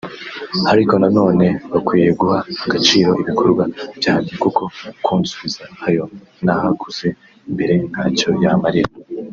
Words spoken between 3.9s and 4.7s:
byanjye kuko